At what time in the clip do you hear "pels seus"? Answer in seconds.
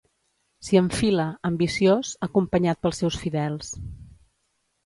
2.87-3.21